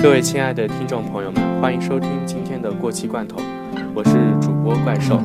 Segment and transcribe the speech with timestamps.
[0.00, 3.40] 各位亲爱的听众朋友们，欢迎收听今天的过期罐头，
[3.92, 5.20] 我是主播怪兽。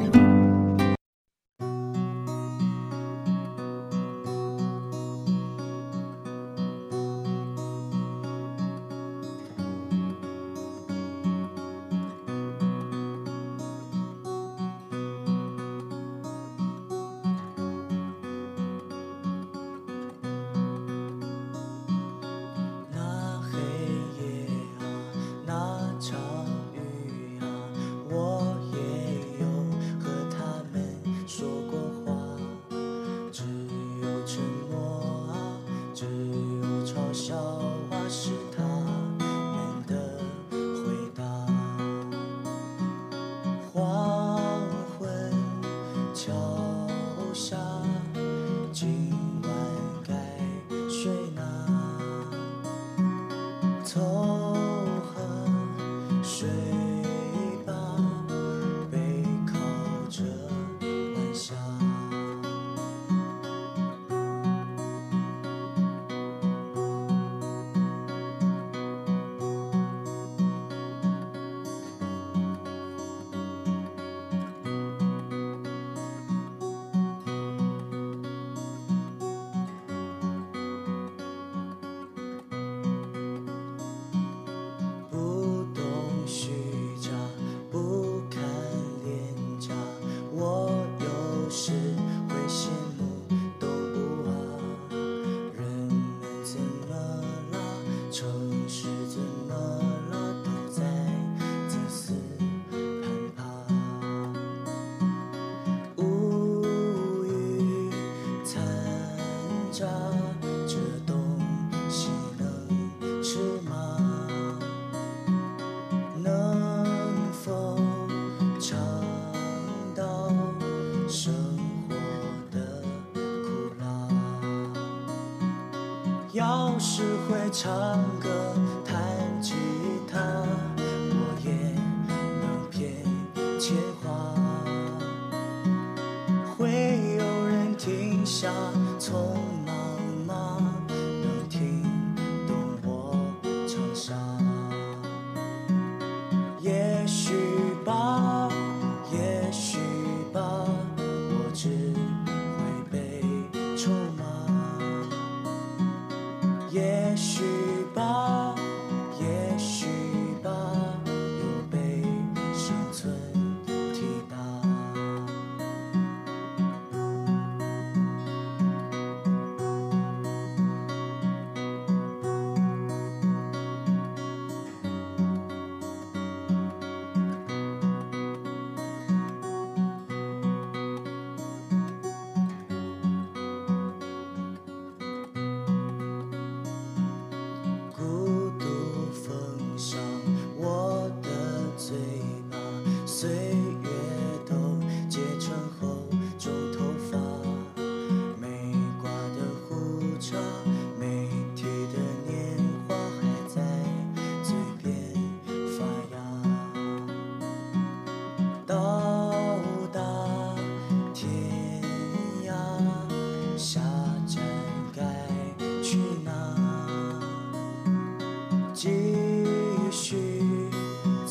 [127.53, 128.42] 唱歌。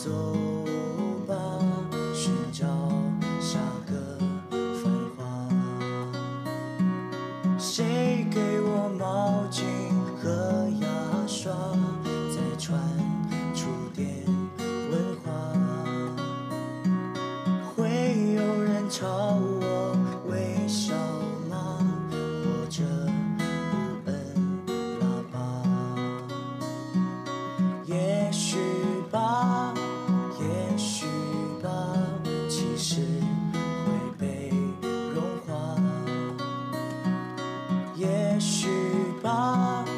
[0.03, 0.42] so
[38.43, 38.69] 也许
[39.23, 39.92] 吧。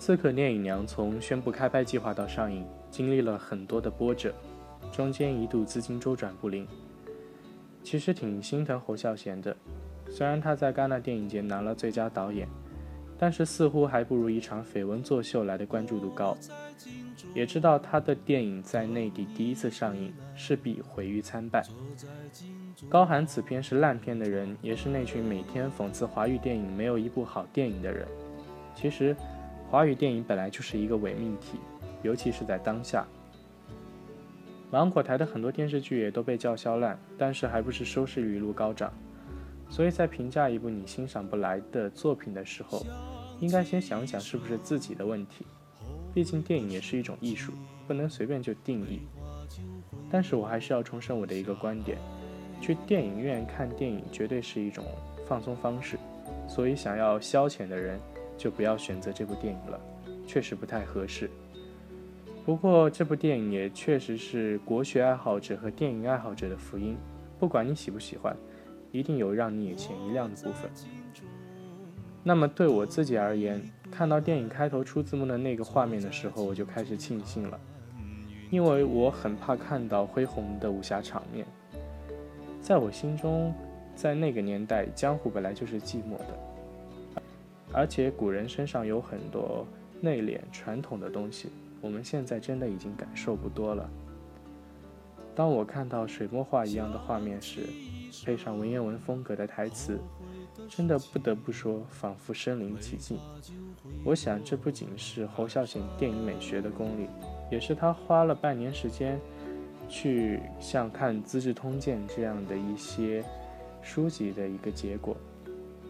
[0.00, 4.32] 刺客聂隐娘从宣布开拍计划到上映，经历了很多的波折，
[4.90, 6.66] 中间一度资金周转不灵。
[7.82, 9.54] 其实挺心疼侯孝贤的，
[10.08, 12.48] 虽然他在戛纳电影节拿了最佳导演，
[13.18, 16.34] 但是似乎还不如一场绯闻作秀来的关注度高。
[17.34, 21.62] 也知道他的电影在内地第一次上映势必毁誉参半。
[22.88, 28.08] 高喊此片是烂片的人，也是那群每天讽刺华语电影没有一部好电影的人。
[28.74, 29.14] 其实。
[29.70, 31.60] 华语电影本来就是一个伪命题，
[32.02, 33.06] 尤其是在当下。
[34.68, 38.92] 芒果台的很多电视剧也都被叫嚣烂，但是还不是收视率一路高涨。
[39.68, 42.84] 所以在评价一部你欣赏不来的作品的时候，
[43.38, 45.46] 应该先想想是不是自己的问题。
[46.12, 47.52] 毕竟电影也是一种艺术，
[47.86, 49.02] 不能随便就定义。
[50.10, 51.96] 但是我还是要重申我的一个观点：
[52.60, 54.84] 去电影院看电影绝对是一种
[55.28, 55.96] 放松方式，
[56.48, 58.00] 所以想要消遣的人。
[58.40, 59.78] 就不要选择这部电影了，
[60.26, 61.30] 确实不太合适。
[62.42, 66.96] 不过这部电影也确实是国学爱好者和电影爱好者的福音，
[67.38, 68.34] 不管你喜不喜欢，
[68.92, 70.70] 一定有让你眼前一亮的部分。
[72.22, 73.60] 那么对我自己而言，
[73.90, 77.60] 看到电影开头出字幕的那个画面的时候，我就开始庆幸了，
[78.48, 81.44] 因为我很怕看到恢宏的武侠场面。
[82.62, 83.52] 在我心中，
[83.94, 86.49] 在那个年代，江湖本来就是寂寞的。
[87.72, 89.66] 而且古人身上有很多
[90.00, 91.48] 内敛传统的东西，
[91.80, 93.88] 我们现在真的已经感受不多了。
[95.34, 97.62] 当我看到水墨画一样的画面时，
[98.24, 99.98] 配上文言文风格的台词，
[100.68, 103.18] 真的不得不说，仿佛身临其境。
[104.04, 107.06] 我想，这不仅是侯孝贤电影美学的功力，
[107.50, 109.18] 也是他花了半年时间
[109.88, 113.24] 去像看《资治通鉴》这样的一些
[113.80, 115.16] 书籍的一个结果。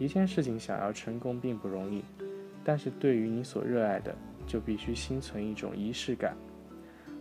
[0.01, 2.03] 一件事情想要成功并不容易，
[2.63, 4.15] 但是对于你所热爱的，
[4.47, 6.35] 就必须心存一种仪式感。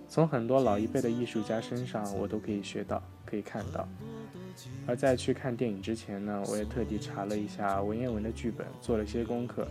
[0.09, 3.87] 从很多老一辈的艺术家身上，我都可以学到，可以看到。
[4.87, 9.69] 而在去看电影之前呢，我也特地查了一下文言文的剧本，做了些功课，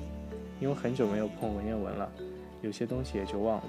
[0.61, 2.11] 因为很久没有碰文言文了，
[2.61, 3.65] 有些东西也就忘了。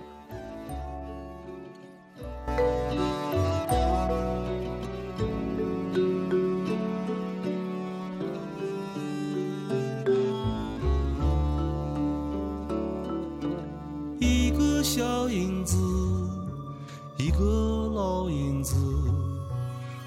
[14.93, 15.77] 小影子，
[17.17, 17.45] 一个
[17.95, 18.75] 老影子，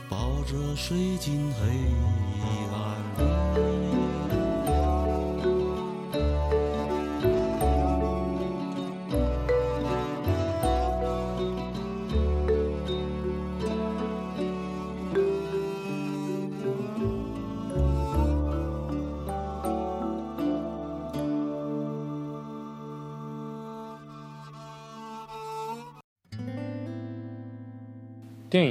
[0.10, 1.70] 抱着睡进黑
[2.74, 3.83] 暗里。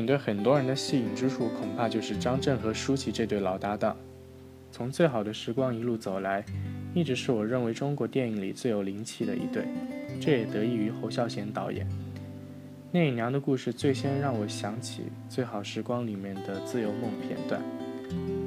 [0.02, 3.96] 影对很多人的吸引之处，恐怕就是张震和舒淇这对老搭档。
[4.72, 6.44] 从最好的时光一路走来，
[6.92, 9.64] 一直是我认为中国电影里最有灵气的一对。
[10.20, 11.86] 这也得益于侯孝贤导演。
[12.90, 15.02] 聂隐娘的故事最先让我想起
[15.32, 17.62] 《最好时光》里面的自由梦片段，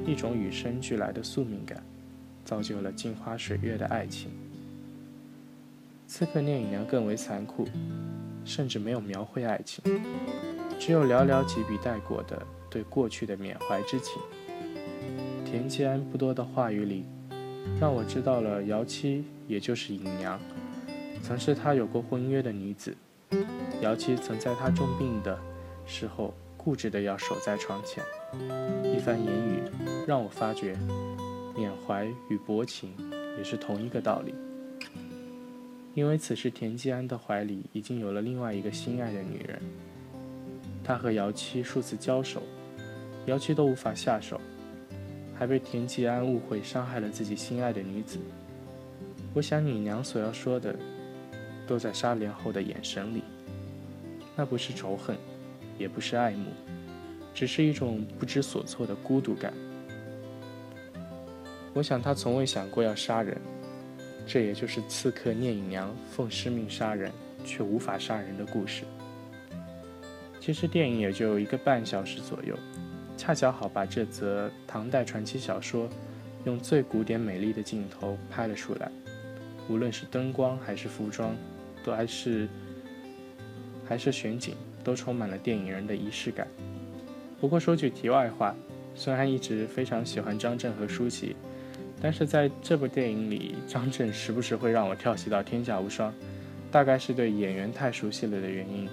[0.06, 1.82] 一种与生俱来的宿命感，
[2.44, 4.30] 造就了镜花水月的爱情。
[6.06, 7.66] 刺客聂隐娘更为残酷，
[8.44, 9.82] 甚至没有描绘爱情。
[10.78, 12.40] 只有寥寥几笔带过的
[12.70, 14.20] 对过去的缅怀之情。
[15.44, 17.04] 田季安不多的话语里，
[17.80, 20.38] 让我知道了姚七，也就是隐娘，
[21.22, 22.96] 曾是他有过婚约的女子。
[23.80, 25.38] 姚七曾在他重病的
[25.86, 28.04] 时候，固执的要守在床前。
[28.84, 29.62] 一番言语，
[30.06, 30.76] 让我发觉，
[31.56, 32.92] 缅怀与薄情
[33.38, 34.34] 也是同一个道理。
[35.94, 39.62] 因为此时田季安的怀里已经有了另外一个心爱的女人。
[40.86, 42.40] 他和姚七数次交手，
[43.26, 44.40] 姚七都无法下手，
[45.36, 48.20] 还被田季安误会伤害了自己心爱的女子。
[49.34, 50.76] 我想你娘所要说的，
[51.66, 53.24] 都在杀莲后的眼神里。
[54.36, 55.16] 那不是仇恨，
[55.76, 56.52] 也不是爱慕，
[57.34, 59.52] 只是一种不知所措的孤独感。
[61.74, 63.36] 我想他从未想过要杀人，
[64.24, 67.10] 这也就是刺客聂隐娘奉师命杀人
[67.44, 68.84] 却无法杀人的故事。
[70.46, 72.56] 其实电影也就一个半小时左右，
[73.16, 75.88] 恰巧好把这则唐代传奇小说
[76.44, 78.88] 用最古典美丽的镜头拍了出来。
[79.68, 81.34] 无论是灯光还是服装，
[81.84, 82.48] 都还是
[83.84, 86.46] 还是选景，都充满了电影人的仪式感。
[87.40, 88.54] 不过说句题外话，
[88.94, 91.34] 虽然一直非常喜欢张震和舒淇，
[92.00, 96.14] 但是在这部电影里，张震时不时会让我跳戏到天下无双，
[96.70, 98.88] 大概是对演员太熟悉了的原因。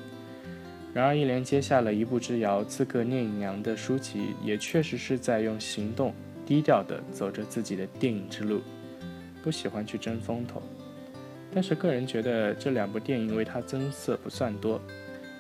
[0.94, 6.14] 然而，一连接下了一步之遥，刺客聂隐娘的舒淇也确实是在用行动
[6.46, 8.62] 低调地走着自己的电影之路，
[9.42, 10.62] 不喜欢去争风头。
[11.52, 14.80] 但是个人觉得这两部电影为他增色不算多，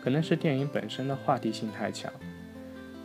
[0.01, 2.11] 可能是电影本身的话题性太强。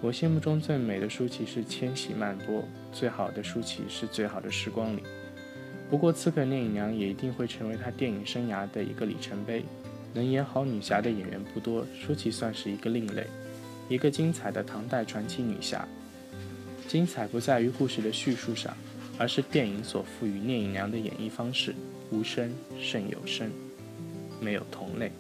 [0.00, 5.02] 我心目中最美的舒淇是千禧慢播，最好的舒淇是最好的时光里。
[5.90, 9.64] 不过《刺客聂隐娘》也一定会成为他电影生涯的一个里程碑。
[10.14, 13.26] 能演好女侠的演员不多，舒淇算是一个另类，
[13.88, 15.86] 一个精彩的唐代传奇女侠。
[16.86, 18.76] 精彩不在于故事的叙述上，
[19.18, 21.74] 而是电影所赋予聂隐娘的演绎方式。
[22.10, 22.50] 无声
[22.80, 23.50] 胜有声，
[24.40, 25.12] 没有同类。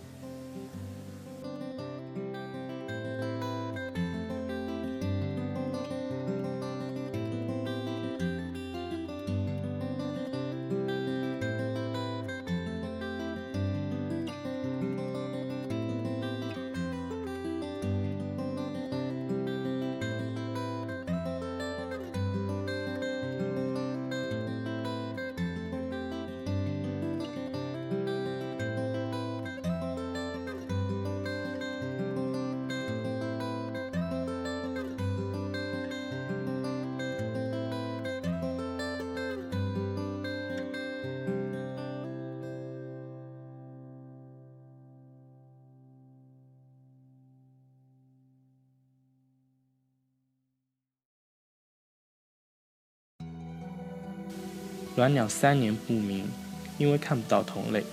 [54.98, 56.28] 鸾鸟三年不鸣，
[56.76, 57.84] 因为看不到同类。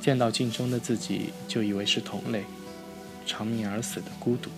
[0.00, 2.44] 见到镜中的自己，就以为是同类，
[3.24, 4.50] 长命而死的孤独。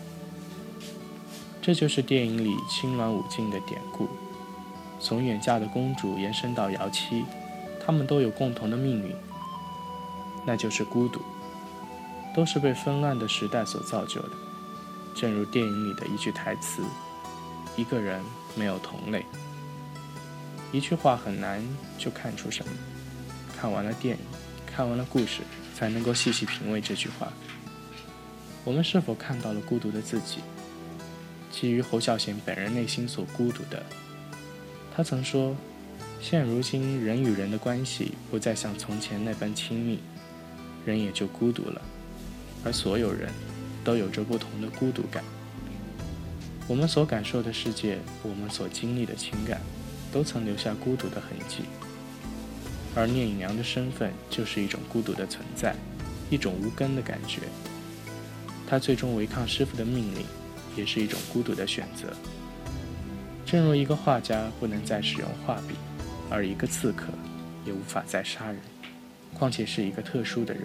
[1.60, 4.08] 这就是电影里青鸾舞镜的典故。
[4.98, 7.26] 从远嫁的公主延伸到瑶妻，
[7.84, 9.14] 她们都有共同的命运，
[10.46, 11.20] 那就是孤独，
[12.34, 14.30] 都是被纷乱的时代所造就的。
[15.14, 16.82] 正如电影里的一句台词
[17.76, 19.26] ：“一个人没有同类。”
[20.72, 21.62] 一句话很难
[21.98, 22.72] 就看出什么，
[23.60, 24.24] 看完了电影，
[24.66, 25.42] 看完了故事，
[25.76, 27.30] 才能够细细品味这句话。
[28.64, 30.38] 我们是否看到了孤独的自己？
[31.50, 33.84] 基于侯孝贤本人内心所孤独的，
[34.96, 35.54] 他曾说
[36.22, 39.98] ：“现如今人与人的关系不再像从前那般亲密，
[40.86, 41.82] 人也就孤独了。
[42.64, 43.30] 而所有人
[43.84, 45.22] 都有着不同的孤独感。
[46.66, 49.60] 我们所感受的世界，我们所经历的情感。”
[50.12, 51.62] 都曾留下孤独的痕迹，
[52.94, 55.74] 而聂隐娘的身份就是一种孤独的存在，
[56.30, 57.40] 一种无根的感觉。
[58.68, 60.24] 她最终违抗师傅的命令，
[60.76, 62.12] 也是一种孤独的选择。
[63.46, 65.74] 正如一个画家不能再使用画笔，
[66.30, 67.06] 而一个刺客
[67.66, 68.58] 也无法再杀人，
[69.34, 70.62] 况且是一个特殊的人。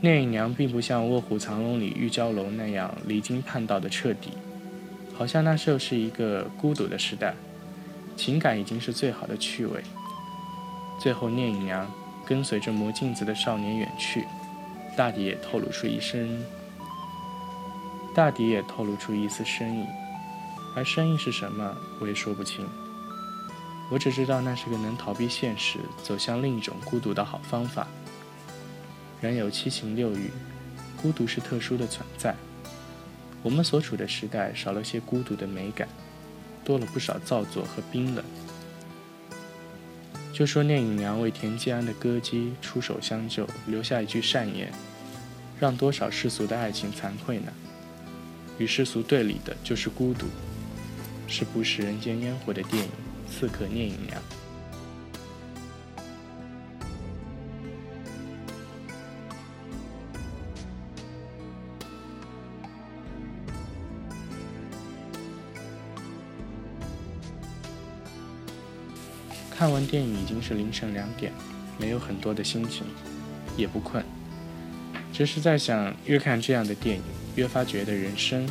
[0.00, 4.30] 聂隐娘并不像《卧虎藏龙》里玉娇龙那样离经叛道的彻底，
[5.14, 7.34] 好像那时候是一个孤独的时代。
[8.16, 9.82] 情感已经是最好的趣味。
[11.00, 11.90] 最后，聂隐娘
[12.24, 14.26] 跟随着魔镜子的少年远去，
[14.96, 16.44] 大抵也透露出一声，
[18.14, 19.86] 大抵也透露出一丝深意。
[20.74, 22.66] 而深意是什么，我也说不清。
[23.90, 27.86] 我只知道那是个能逃避现实、走向另一种孤独的好方法。
[29.20, 30.30] 人有七情六欲，
[31.00, 32.34] 孤独是特殊的存在。
[33.42, 35.88] 我们所处的时代少了些孤独的美感。
[36.64, 38.24] 多了不少造作和冰冷。
[40.32, 44.72] 就说聂隐娘为田季安的歌姬出手相救，留下一句善言，
[45.60, 47.52] 让多少世俗的爱情惭愧呢？
[48.58, 50.26] 与世俗对立的就是孤独，
[51.26, 52.90] 是不食人间烟火的电影
[53.30, 54.20] 《刺客聂隐娘》。
[69.62, 71.32] 看完电影已经是凌晨两点，
[71.78, 72.84] 没有很多的心情，
[73.56, 74.04] 也不困，
[75.12, 77.02] 只是在想，越看这样的电影，
[77.36, 78.44] 越发觉得人生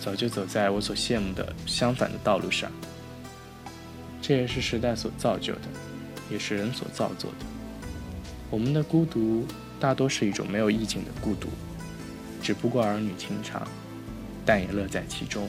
[0.00, 2.72] 早就走在我所羡慕的相反的道路上。
[4.22, 5.68] 这也是时代所造就的，
[6.30, 7.44] 也是人所造作的。
[8.48, 9.46] 我们的孤独
[9.78, 11.48] 大多是一种没有意境的孤独，
[12.42, 13.68] 只不过儿女情长，
[14.46, 15.46] 但也乐在其中。